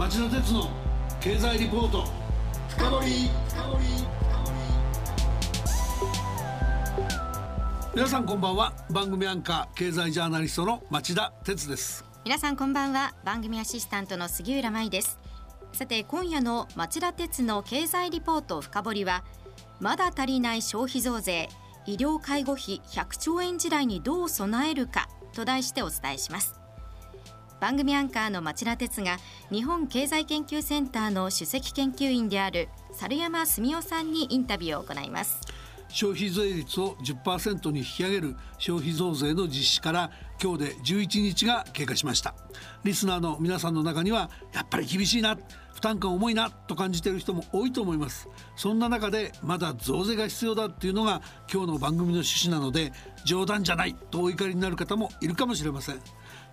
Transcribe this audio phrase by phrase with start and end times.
[0.00, 0.70] 町田鉄の
[1.20, 2.06] 経済リポート。
[2.70, 3.30] 深掘
[7.94, 8.72] 皆さんこんばんは。
[8.88, 12.02] 番組アンカー経済ジャーナリストの町田鉄です。
[12.24, 13.12] 皆さんこんばんは。
[13.24, 15.18] 番組アシスタントの杉浦舞です。
[15.74, 19.22] さて今夜の町田鉄の経済リポート深掘りは
[19.80, 21.50] まだ足りない消費増税
[21.84, 26.59] 医療介護費100兆円時代にどう備えるかと題してお伝えします。
[27.60, 29.18] 番組アンカーの町田鉄が
[29.52, 35.38] 日本経済研究センターの首席研究員である猿山澄夫さんにインタビューを行います。
[35.88, 40.10] 消費税率を10%に引き上げる消費増税の実施から
[40.42, 42.34] 今日で11日が経過しました。
[42.84, 45.36] リスナーの皆さんの中にはやっぱり厳しいな
[45.74, 48.28] 負担感重いなと感じている人も多いと思います。
[48.56, 51.20] そんな中でまだ増税が必要だっていうのが
[51.52, 52.92] 今日の番組の趣旨なので
[53.24, 56.00] 冗談じゃないとお怒りになる方もいるかもしれません。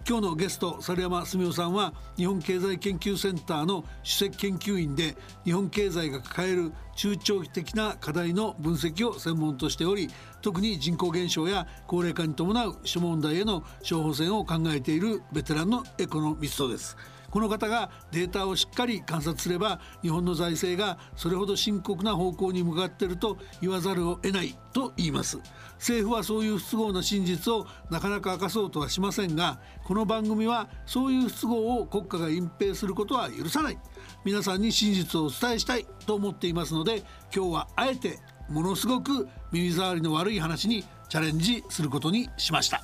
[0.09, 10.07] 今日のゲスト猿山澄夫さんは日本経済研究センターの首席研究員で日本経済が抱える中長期的な課題の分析を専門としており
[10.41, 16.95] 特に人口減少や高齢化に伴う諸問題への処方箋を考えているベテランのエコノミストです。
[17.29, 25.39] この方がデータをしっかり観察すれば日本の財政がそれほど深刻な方向に向かっていると言わざるを得ないと言います。
[25.77, 33.77] 政府はそういう不都合な真実をなかなか明かそうとはしませんがこの番組はそういう不都合を国家が隠蔽することは許さない。
[34.23, 42.81] 皆さんに真実をお伝えしたいと思っていますので今日はあえてものすごく耳障りの悪い話にチャレンジすることにしました。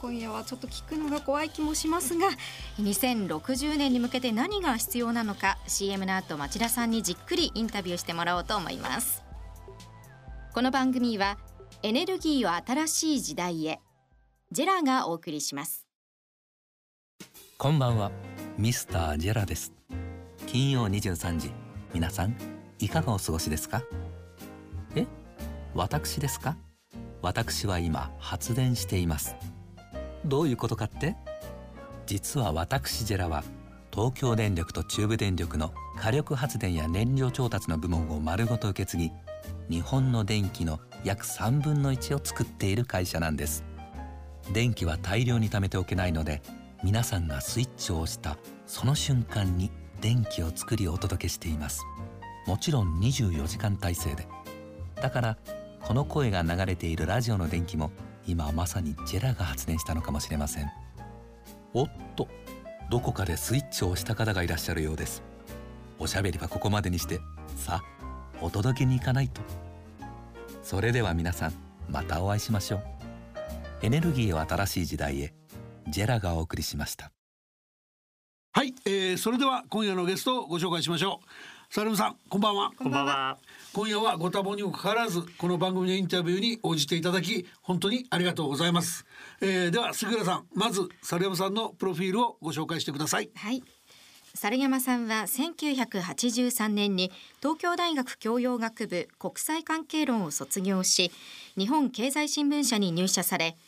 [0.00, 2.28] 今夜はちょっと聞くのが怖い気もしますが
[2.78, 9.24] 2060年に向けて何が必要なのか CM の後町田さんにじっくりインタビューしてもらおうと思います。
[10.54, 11.36] この番組は
[11.82, 13.80] エネルギーを新しい時代へ
[14.52, 15.86] ジェラがお送りします。
[17.56, 18.12] こんばんは
[18.56, 19.72] ミスタージェラです。
[20.46, 21.52] 金曜23時
[21.92, 22.36] 皆さん
[22.78, 23.82] いかがお過ごしですか？
[24.94, 25.06] え
[25.74, 26.56] 私ですか？
[27.22, 29.36] 私は今発電しています。
[30.24, 31.16] どういうことかって？
[32.06, 33.44] 実は私ジェラは
[33.92, 39.12] 東京電力と中部電力の火力発電や燃料調達の部門を丸ごと受け継ぎ
[39.68, 43.64] 日本の電気の約3分の1を作っている会社なんです。
[44.52, 46.40] 電気は大量に貯めておけないので
[46.82, 51.84] 皆さんがスイッチを押したその瞬間に電気を作りお届けしています。
[52.46, 54.26] もちろん24時間体制で。
[54.94, 55.36] だから
[55.88, 57.90] この声が流れているラジオの電気も
[58.26, 60.70] 今まさにジェラが発電したのかもしれません。
[61.72, 62.28] おっと
[62.90, 65.22] どこかでスイッチを押した方がいらっしゃるようです。
[65.98, 67.20] おしゃべりはここまでにして
[67.56, 69.40] さあお届けに行かないと。
[70.62, 71.54] それでは皆さん
[71.88, 72.82] またお会いしましょう。
[73.80, 75.32] エネルギーを新しい時代へ
[75.88, 77.10] ジェラがお送りしました。
[78.52, 81.28] はい、えー、それでは今夜のゲストをご紹介しましょう。
[81.70, 82.72] サルムさんこんばんは。
[82.78, 83.36] こんばんは。
[83.74, 89.04] 今夜はご多忙にもかかわらずこの番組のインタビューに応じていただき本当にありがとうございます、
[89.42, 93.28] えー、では杉浦さんまず猿山さんのプロフィールをご紹介してください。
[93.34, 93.62] はい。
[94.34, 101.12] 猿山さんは1983年に東京大学教養学部国際関係論を卒業し
[101.58, 103.58] 日本経済新聞社に入社され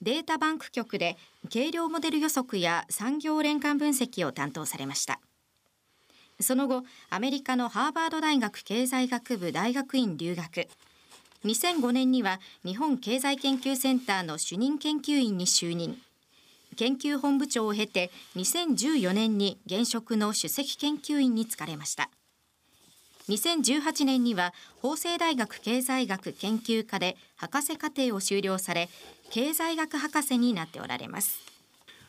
[0.00, 1.18] データバンク局で
[1.50, 5.20] 計量モデル予測や産業連関分析を担当されました
[6.40, 10.68] その後アメリカのハーバード大学経済学部大学院留学。
[11.44, 16.00] 2005年には日本経済研究センターの主任研究員に就任。
[16.76, 22.10] 研究本部長を経て2014年に現職の首席研究員に就かれました。
[23.28, 24.52] 2018年には
[24.82, 28.90] 法政大学経済学研究科で博士課程を修了され
[29.30, 31.40] 経済学博士になっておられます。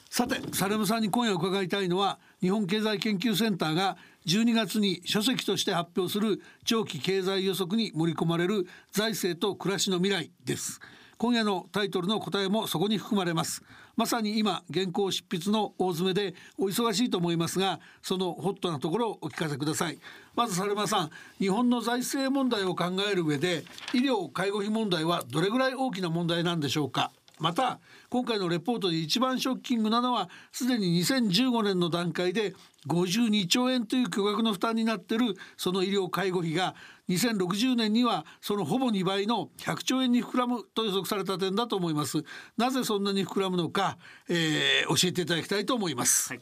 [0.09, 10.79] さてサレムさんに今夜伺いたいのは日本経済研究センターが12月に書籍として発表する長期経済予測に盛り込まれる財政と暮らしの未来です。
[11.17, 13.63] 今夜のタイトルの答えもそこに含まれます。
[13.95, 19.99] まさに今原稿執筆の大詰めでお忙しいと思いますがそのホットなところをお聞かせください。
[20.35, 23.63] まず猿山さん日本の財政問題を考える上で
[23.93, 27.11] 医療介護費問題はどれぐらい大きな問題なんでしょうか？
[27.39, 27.79] また
[28.09, 32.53] 今回のレポートで一番ショッキングなのはすでに2015年の段階で
[32.87, 36.75] 52兆円という巨額の負担になっているその医療介護費が
[37.09, 42.23] 2060年にはそのほぼ2倍の100兆円に膨らむと予測された点だと思います。
[42.57, 43.97] なぜそんなに膨らむのか、
[44.29, 46.39] えー、教えていただきたいと思います、はい、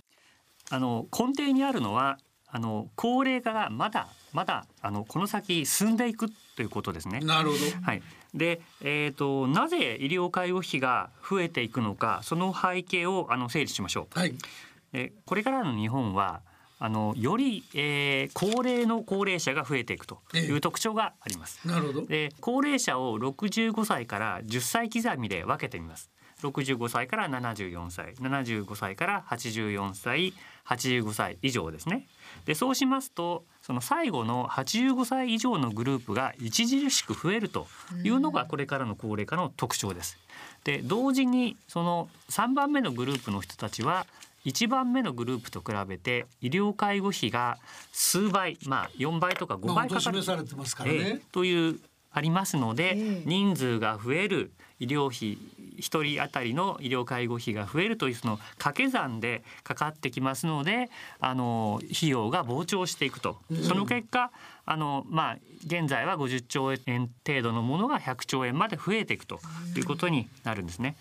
[0.70, 2.18] あの根底にあるのは
[2.56, 7.20] あの高齢化がまだまだあのこの先進んでいくということですね。
[7.20, 7.62] なるほど。
[7.82, 8.04] はい。
[8.36, 14.20] で、えっ、ー、となぜ医療介護費が増えていくのか、その背景をあの整理しましょう。
[14.20, 14.36] はい。
[14.94, 16.42] えこれからの日本は
[16.78, 21.68] あのより、えー、高齢の高齢者が増えていくという特徴があります。
[21.68, 22.06] なるほど。
[22.06, 26.12] で高齢者を65歳から10歳刻みで分けてみます。
[26.50, 30.34] 65歳から74歳75歳から84歳
[30.66, 32.08] 85歳以上ですね。
[32.46, 37.68] でそうしますとその最後の85歳以上のグループが著しく増えると
[38.04, 40.18] いうのがこれからの高齢化の特徴です。
[40.64, 44.06] で同時にその3番目のグループの人たちは
[44.46, 47.58] 1番目のグループと比べて医療介護費が
[47.92, 50.26] 数倍まあ4倍とか5倍かかる、ね、
[50.86, 51.80] えー、という
[52.14, 52.96] ありますので、
[53.26, 55.40] 人数が増える医療費
[55.78, 60.90] 1人当たりの医療介護費が増えるというその掛け算でかかってきますので
[61.20, 64.32] あの費用が膨張していくと、うん、その結果
[64.66, 69.40] あの、まあ、現在は50兆円程度のものが100兆円まで増えていくと
[69.76, 70.96] いうことになるんですね。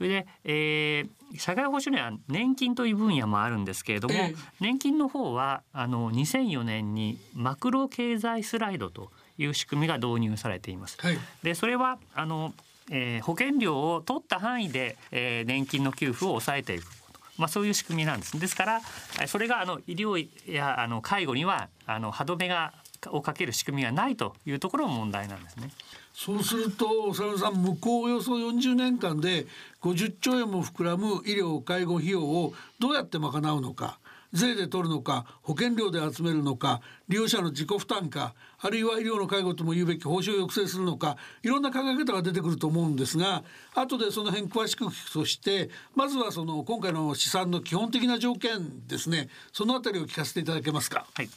[0.00, 10.96] それで、えー、社会保障には年金という分野もあるんですけれども、えー、年金の方はあの2004年にマクロ経済スライドという仕組みが導入されています。
[11.00, 12.54] はい、でそれはあの
[12.90, 17.00] えー、保険料を取った範囲で、えー、年金の給付を抑えていく
[17.38, 18.38] まあ、そういう仕組みなんです。
[18.38, 22.74] ですからそれがあの医療やあの介護にはあの歯止めが
[23.08, 25.70] をかける仕組みがないというところも問題なんですね。
[26.12, 29.46] そうすると佐野さん向こうおよそ40年間で
[29.80, 33.98] 50兆円も膨らむ医療介護費用をどうやって賄うのか
[34.32, 43.42] 税で取るのか保険料で集めるのか利用者の自己負担かあるいは医療の介護とも言うべき報酬を抑制するのかいろんな考え方が出てくると思うんですが
[43.74, 51.06] 後でその辺詳しく聞くとしてまずはその今回の試算の基本的な条件ですねそのあたりを聞かせていただけますか。
[51.14, 51.28] はい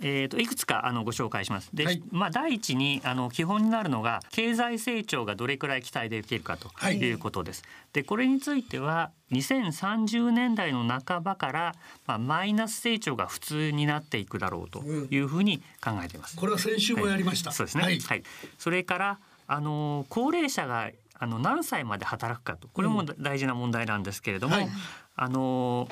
[0.00, 1.70] えーと、いくつかあのご紹介します。
[1.72, 7.62] で、はい、まあ第一にあの基本になるのが経済成長がどれくらい期待できるかということです。
[7.62, 11.74] はい、でこれについては2030年代の半ばから、
[12.06, 16.36] まあ、マイナス成長が普通になっていくだろうというふうに考えています。
[16.36, 17.50] これは先週もやりました。
[17.50, 17.84] はい、そうですね。
[17.84, 18.22] はい、
[18.58, 24.68] それからあの高齢者があの何歳まで働くかとこれも大事な問題なんですけれども、うん、
[25.16, 25.88] あの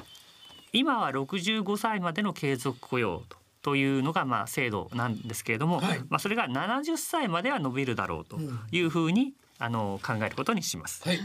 [0.73, 8.39] 今は65歳までの継続雇用とというのがまあ制度なんですけれども、はい、まあそれが70歳までは伸びるだろうと
[8.71, 11.03] いうふうに、あの考えることにします。
[11.09, 11.19] はい、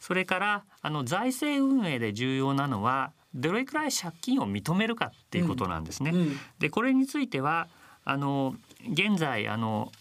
[0.00, 6.12] それからあの財政運営で重要なのはどれくらい借金を認めるかっていうことなんですね。
[6.12, 6.18] うん。
[6.18, 7.68] うん、でこれについては
[8.06, 8.56] あの
[8.90, 9.92] 現在あの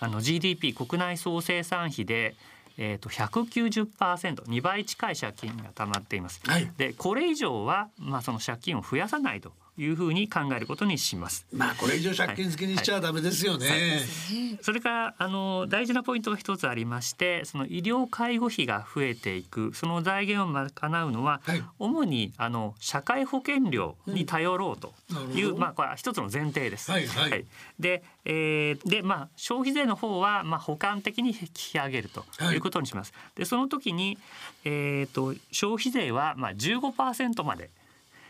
[0.00, 2.36] あの GDP 国内総生産費で
[2.78, 6.42] えーと、190%、2倍近い借金がたまっています。
[6.44, 11.46] はい、でこれ以上は、まあ、その借金を増やさないというふうに考えることにします。
[11.52, 13.68] まあこれ以上借金付けにしちゃダメですよね。
[13.68, 14.00] はいはい、
[14.62, 24.94] それからあの大事なポイントが一つありまして、その医療介護費が増えていくその財源を賄うのは、はい、主にあの社会保険料に頼ろうと
[25.34, 26.90] いう、うん、まあこれは一つの前提です。
[26.90, 27.44] はいはい、
[27.78, 33.12] で、えー、でまあ消費税の方はまあ補完的に引き上げるということにします。
[33.34, 34.16] でその時に
[34.64, 37.70] えっ、ー、と消費税はまあ15%まで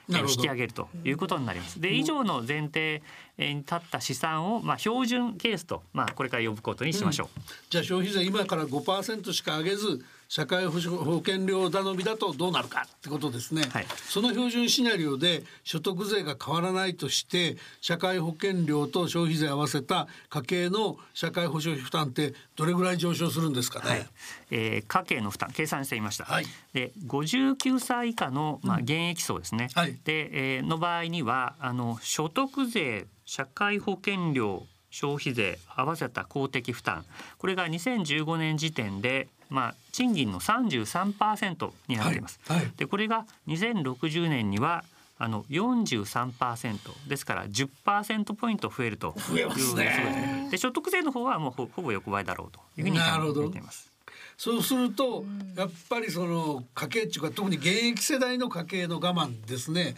[0.08, 1.81] 引き上げるということになります。
[1.81, 3.03] で以上の前提
[3.38, 7.29] に立った試算をまあ標準ケースとまあこれから呼ぶことにしましょう。
[7.37, 24.07] うん、じゃあ消費税今から5%しか上げず社会保障保険料頼みだとどうなるかってことですね、はい、その標準シナリオで所得税が変わらないとして社会保険料と消費税合わせた家計の社会保障費負担ってどれぐらい上昇するんですかね、はい、
[24.50, 37.04] えー、家計の負担計算していました、はい、で59歳以下の、まあ、現役層ですね、うんはい、で、えー、の場合にはあの所得税社会保険料消費税合わせた公的負担。
[37.37, 42.40] これが2015年時点でまあ、賃金の33%になっています。
[42.49, 42.59] はい。
[42.59, 44.85] はい、でこれが2060年には
[45.18, 49.14] あの43%ですから10%ポイント増えると。
[49.16, 50.49] 増えますね。
[50.50, 53.04] で所得税の方はもうほほぼ横ばいだろうというふうに考
[53.49, 53.90] えています。
[54.37, 55.25] そうすると
[55.56, 59.95] やっぱりその家計っていうか特に現役世代の家計の我慢ですね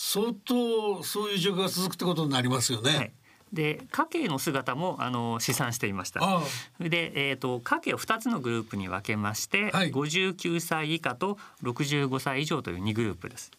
[0.00, 2.96] 相当そういう状況が続くってことになりますよね。
[2.96, 3.12] はい
[3.50, 6.20] で家計の姿もあの試算していました。
[6.78, 13.50] で、えーと、家計を2つのグループに分けまして、はい、59歳以下と65歳以上という2グループです。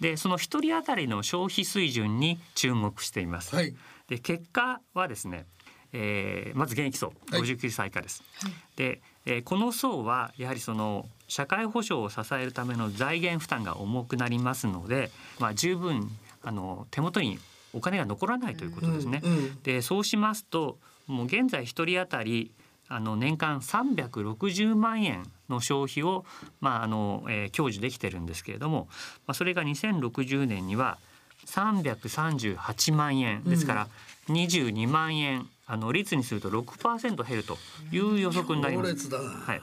[0.00, 3.54] でその1人当たりの消費水準に注目しています。
[3.54, 3.76] はい、
[4.08, 5.44] で結果はですね、
[5.92, 8.22] えー、まず現役層59歳以下です。
[8.40, 16.08] はい、で、えー、この層はやはりその社会保障を支えるための財源負担が重くなりますので、まあ、十分
[16.42, 17.38] あの手元に
[17.72, 19.20] お金が残らないということですね。
[19.24, 22.52] うんうん、でそうしますともう現在1人当たり
[22.88, 26.24] あの年間360万円の消費を、
[26.60, 28.88] まああのえー、享受できてるんですけれども、
[29.26, 30.98] まあ、それが2060年には
[31.46, 33.42] 338万円。
[33.44, 33.88] ですから
[34.28, 37.58] 22万円あの率にすると6%減ると
[37.92, 39.10] いう予測になります。
[39.10, 39.60] はい、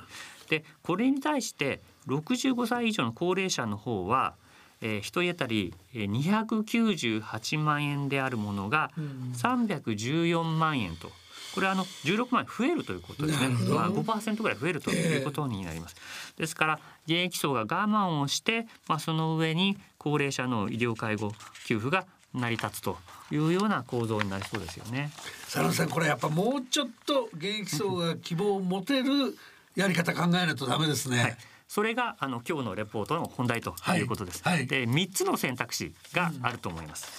[0.50, 4.36] でこれに対して65歳以上の高齢者の方は、
[4.82, 8.92] えー、1人当たりえー298万円であるものが
[9.34, 11.10] 314万円と。
[11.54, 13.50] これはあの16万円増えるということですね。
[13.70, 15.96] まあ5%ぐらい増えるということになります。
[16.36, 21.32] ですから現役層が我慢をして、まあその上に高齢者の医療介護
[21.68, 22.98] 給付が成り立つと
[23.32, 25.12] いうような構造になりそうですよね。
[25.46, 29.38] 佐野さんこれやっぱもうちょっと現役層が希望を持てる
[29.76, 31.22] やり方考えないとダメですね。
[31.22, 31.38] はい、
[31.74, 34.44] それがあの今日のレポートの本題ということです。
[34.44, 34.58] はい。
[34.58, 37.12] はいで三つの選択肢があると思います。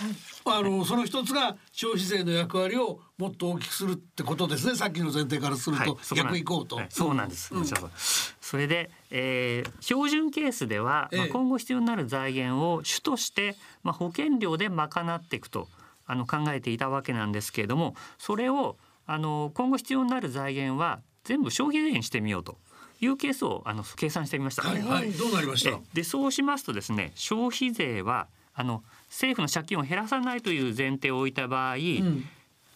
[0.44, 4.76] あのその一つが消費税の役割をもっと大きくするってことですね。
[4.76, 6.76] さっきの前提からすると、逆行こうと。
[6.76, 6.86] はい。
[6.88, 7.52] そうなんです。
[7.52, 7.64] うん。
[7.64, 15.66] それで、えー標準ケースでは、まあええ今後必要になる財源を主として、まあ、保険料で賄っていくと
[16.06, 22.56] あの考えていたわけなんですけれどもそれをあの今後必要になる財源は全部消費税にしてみようと
[23.00, 24.62] いうケースをあの計算してみました。
[24.62, 25.70] はいはいどうなりました？
[25.70, 25.80] え。
[25.94, 32.24] でそうしますとですね消費税はあの政府の借金を減らさないという前提を置いた場合、うん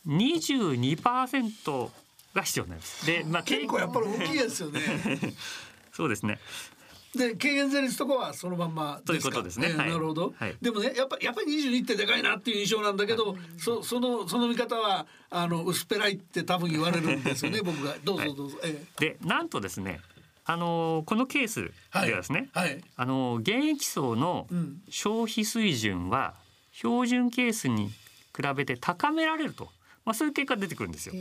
[0.07, 1.91] 22%
[2.35, 3.07] が必要になります。
[3.07, 4.81] で、まあ、結構やっぱり大きいですよね。
[5.93, 6.39] そうですね。
[7.15, 9.69] で軽減税率とかはそのまんまということですね。
[9.69, 9.91] ええはい。
[9.91, 10.57] なるほど、はい。
[10.61, 17.97] でもねやっぱやっぱり22ってでかいなっていう印象なんだけど、そそのその見方はあの薄っぺらいって多分言われるんですよね 僕が。
[18.05, 20.00] どうぞどうぞ、えでなんとですね
[20.45, 22.83] あのこのケースでえはですね、はい。
[22.97, 24.83] あの現役層のうん。
[24.91, 26.35] 消費水準は
[26.73, 27.95] 標準ケースに比
[28.55, 29.69] べて高められると、
[30.05, 31.15] まあ、そういう結果が出てくるんですよ。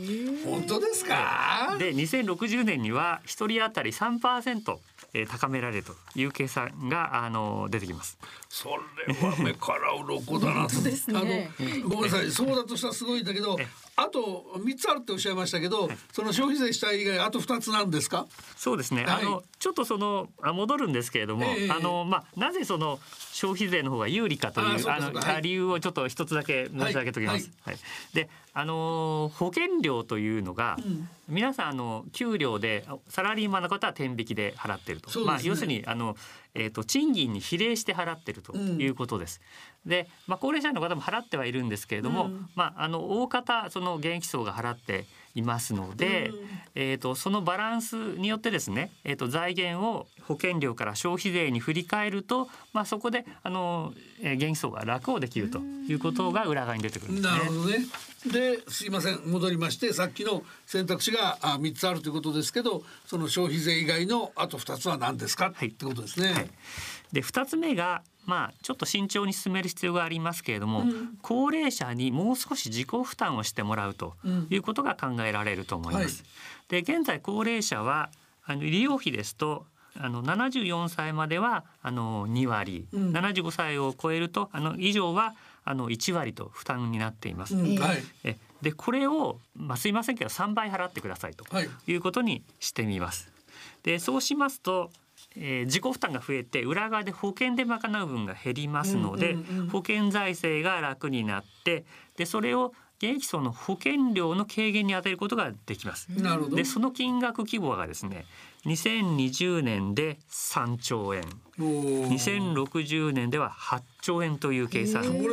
[0.44, 1.76] 本当ですか？
[1.78, 4.78] で2060年には1人当たり3%
[5.14, 8.18] えー高められるという計算があの出てきます。
[8.48, 8.68] そ
[9.06, 10.82] れは目から鱗だなと。
[10.82, 11.18] ですね。
[11.18, 11.22] あ
[11.82, 12.30] のごめんなさい。
[12.30, 13.66] そうだとしたらすごいんだけどえ
[14.00, 18.26] あと3つあるっておっしゃいましたけど、その消費税した以外あと2つなんですか？
[18.56, 19.04] そうですね。
[19.04, 23.00] はいあのちょっとそのあ戻るんですけれども、ええあのまあなぜその
[23.32, 27.50] 消費税の方が有利かというあのはい理由をちょっと一つだけ申し上げておきます。
[27.62, 27.76] はい。
[28.14, 30.78] で、あの保険料というのが、
[31.28, 35.10] 皆さんあの給料でサラリーマンの方は天引きで払ってると。
[35.18, 36.16] ねまあ要するにあの
[36.54, 39.40] えっ、と賃金に比例して払ってるということです。
[39.86, 45.06] で、まあ高齢者の方も払ってはいるんですけれども、まああの大方その現役層が払って
[45.38, 46.30] いますので、
[46.74, 57.44] えー、とそのバランスによってですね、えー、と財源を保険料から消費税に振り替えると、まあ、そこであの、えー、現役層が楽をできるということが裏側に出てくるんですねなる。
[57.46, 57.78] ほどね。
[58.32, 66.32] ですいません戻りましてさっきの選択肢があ3つあるということですけどその消費税以外のあと2つは何ですか、はいってことですね。
[66.32, 66.50] はい
[67.12, 70.84] で2つ目がまあちょっと慎重に進める必要がありますけれども、
[71.22, 74.14] 高齢者にもう少し自己負担をしてもらうと
[74.50, 76.24] いうことが考えられると思います。
[76.68, 78.10] で現在高齢者は
[78.44, 79.64] あの医療費ですと
[79.96, 83.12] あの74歳まではあの2割、うん。
[83.12, 87.56] 75歳を超えるとあの以上はあの1割と負担になっています。
[87.56, 87.76] うん。
[87.76, 88.02] はい。
[88.24, 91.68] えでこれを、まあ、すいませんけど3倍払ってくださいとはい。
[91.86, 93.32] いうことにしてみます。
[93.82, 94.90] でそうしますと、
[95.40, 99.36] えー自己負担が増えて裏側で保険で賄う分が減りますので、
[99.70, 101.84] 保険財政が楽になって
[102.16, 106.08] でそれを現役層の保険料の軽減に充てることができます。
[106.08, 106.56] なるほど。
[106.56, 108.26] でその金額規模がですね
[108.66, 111.22] 2020年で3兆円
[111.56, 115.28] もう2060年では8兆円という計算にね。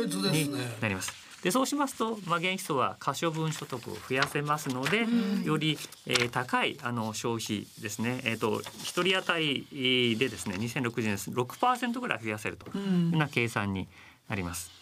[0.80, 1.26] なります。
[1.42, 5.06] でそうしますと、まあ、現役層は可処分所得を増やせますので、
[5.44, 13.86] より、えー高いあの消費ですね、えー、と一人当たりえーでですね2060年です6%ぐらい増やせるというような計算に
[14.28, 14.75] なります。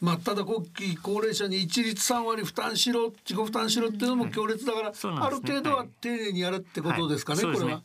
[0.00, 7.82] まあただ国旗高齢者に一律3割負担しろ自己負担しろっていうのも強烈だから、そうなんある程度は丁寧にやるってことですかね、はいこれは。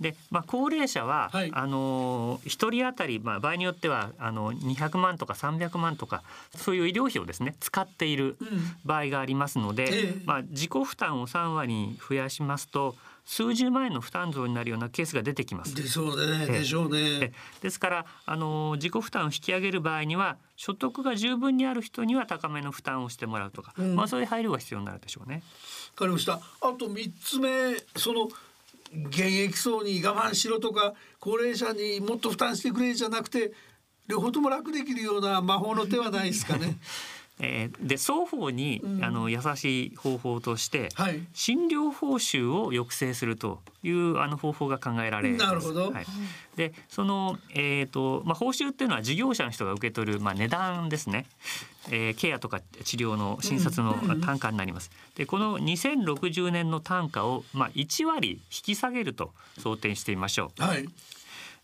[0.00, 6.22] で、まあ、高齢者は、はいあのー一人当たり、まあ、場合によってはあの200万とか300万とか
[6.56, 8.48] そういう医療費をですね使っているうん
[8.84, 15.74] 場合がありますので、ええまあ、自己負担を3割に増やしますと数十万円の負担増になるようなケースが出てきます。
[15.74, 17.32] でしょうね、ええでしょうえね。
[17.62, 25.42] ですからあの自己負担を引き上げる場合には所得が十分にある人には高めの負担をしてもらうとか、うんまあ、そういう配慮が必要になるでしょうね。
[25.94, 26.34] わかりました。
[26.34, 26.40] あ
[26.78, 28.28] と三つ目その
[29.08, 33.52] 現役層に我慢しろとか高齢者にもっと負担してくれじゃなくて
[34.06, 36.76] 両方とも楽できるような魔法の手はないですかね。
[37.40, 45.90] えー、で双方に、うん、あの優しい方法として、はい、診療報酬を抑制するというあの方法が考えられなるほど。
[45.90, 46.06] はい、
[46.56, 51.26] でそのえっ、ー、とまあ報酬っていうのは事業者の人が受け取るまあ値段ですね。
[51.90, 54.90] えー、ケアとか治療の診察の単価になります。
[55.16, 60.62] でこの2060年の単価をまあ1割引き下げると想定してみましょう。
[60.62, 60.88] はい。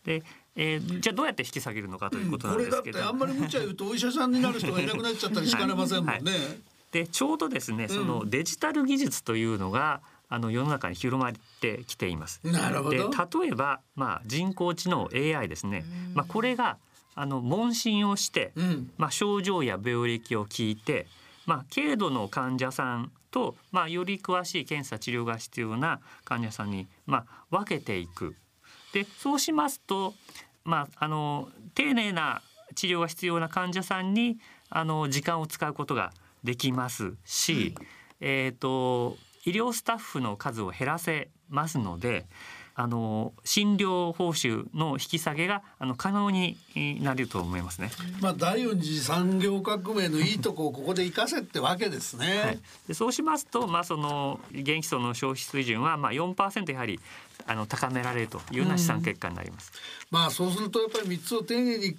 [0.04, 0.22] で
[0.56, 6.12] えー、じゃあどうやって引き下げるのかということなんですけど、うん、あんまり無茶言うとお医者さんになる人がいなくなっちゃったりしかねませんもんね。
[6.12, 6.58] はいはい、
[6.92, 12.40] でちょうどですねそのデジタル技術というのが、あの世の中に広まってきています。
[12.44, 12.90] なるほど。
[12.90, 15.84] で例えばまあ人工知能 AI ですね。
[16.14, 16.78] まあこれが
[17.16, 21.06] あの問診をして、うん、まあ症状や病歴を聞いて、
[21.46, 28.36] まあ軽度の患者さんとまあより詳しい検査治療が必要な患者さんにまあ分けていく。
[28.92, 30.14] でそうしますと
[30.64, 32.42] まあ、あの丁寧な
[32.74, 36.12] 治療が必要な患者さんにあの時間を使うことが
[36.44, 37.74] できますし、
[38.20, 42.26] えーと、医療スタッフの数を減らせますので
[42.80, 46.56] あの診療報酬の引き下げがあの可能に
[47.02, 47.90] なると思いますね。
[48.22, 52.40] まあ第四次産業革命のいいとこを ここで生かせってわけですね。
[52.40, 52.58] はい、
[52.88, 57.00] でそうしますとまあその現役層の消費水準はまあ4%やはり
[57.46, 59.72] あの高められるというような試算結果になります。
[60.10, 61.98] うん、まあそうするとやっぱり三つを丁寧に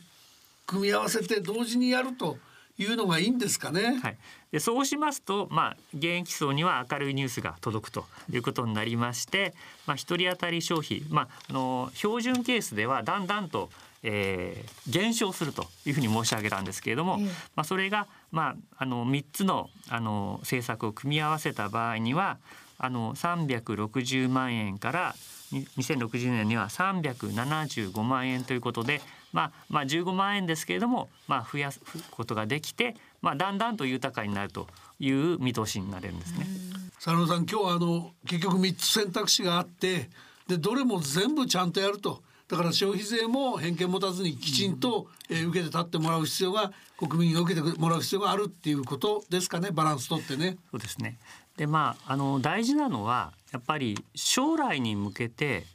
[0.66, 2.40] 組み合わせて同時にやると
[2.84, 4.00] いうのがいいんですかね。
[4.02, 4.18] はい。
[4.52, 9.54] でそうしますと、まあ現役層には明るいニュースが届くということになりまして、
[9.86, 13.70] まあ一人当たり消費、まああの標準ケースではだんだんと
[14.04, 17.20] えー、減少するというふうに申し上げたんですけれども、
[17.56, 22.40] まあ、それが、まあ、あの3つのあの政策を組み合わせた場合には
[22.80, 25.16] あの360万円から
[25.52, 29.02] 2060年には375万円ということで、
[29.34, 34.68] まあ、まあ15万円ですけれども、まあ、増やすことができて、まあ、だんだんと豊かになると
[35.00, 36.48] いう見通しになれるんですね。
[36.96, 40.10] 佐野さん今日はあの結局3つ選択肢があって
[40.48, 42.22] でどれも全部ちゃんとやると。
[42.48, 50.58] だから消費税も偏見持たずにきちんと、えー、受けて立ってもらう必要が国民が受けてもらう必要があるっていうことですかねバランスとってね。
[50.70, 51.18] そうですね
[51.56, 55.66] でまああの大事なのはやっぱり将来に向けて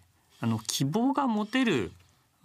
[0.41, 1.93] あの希望が持てる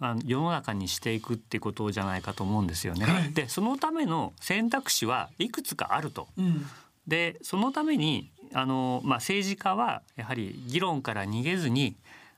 [0.02, 3.06] あの世の中にしていくってことじゃないかと思うんですよね。
[3.06, 6.28] はい、でそのための選択肢はいくつかあると。
[6.36, 6.66] うん、
[7.06, 11.96] でそのためにあの、まあ、政治家はやはり議論から逃げずに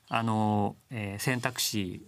[0.09, 2.05] あの、えー、選択肢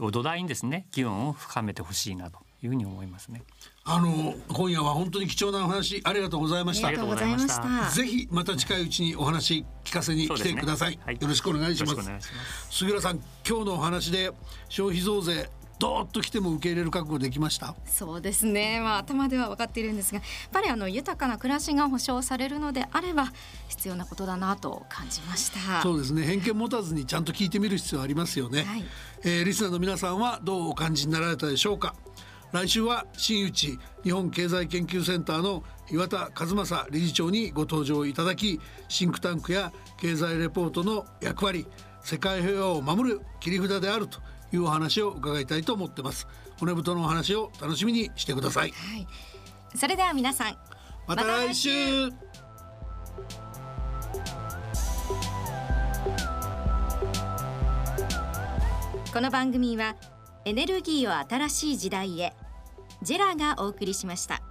[0.00, 3.42] を土台にですね議論を深めてほしいなというふうに思いますね。
[3.84, 6.88] あの今夜は本当に貴重なお話ありがとうございました。
[6.88, 7.90] ありがとうございました。
[7.90, 10.96] ぜひまた近いうちにお話聞かせに来てください。
[10.96, 11.96] ねはい、よろしくお願いします。
[11.96, 12.32] ます。
[12.70, 14.30] 杉浦さん、今日のお話で
[14.68, 17.74] 消費増税どーっと来ても受け入れる覚悟できました？
[17.86, 23.32] そうですね、まあ、頭では分かっているんですがやっぱりあの豊かな暮らしが保障されるのであれば
[23.68, 25.80] 必要なことだなと感じました。
[25.80, 26.22] そうですね。
[26.24, 28.84] 偏見持たずにちゃんと聞いてみる必要ありますよね、はい、
[29.24, 31.94] えー、リスナーの皆さんはどうお感じになられたでしょうか？
[32.52, 41.66] 来週は新内日本経済研究センターの岩田和正理事長にご登場いただきシンクタンクや経済レポートの役割
[42.02, 44.18] 世界平和を守る切り札であると
[44.52, 46.26] いうお話を伺いたいと思ってます。
[46.58, 49.06] 骨太のお話を楽しみにしてください、はい、
[49.74, 50.58] それでは皆さん
[51.06, 51.70] また来週。
[59.12, 59.96] この番組は
[60.50, 62.32] エネルギーを新しい時代へ
[63.02, 64.42] ジェラがお送りしました。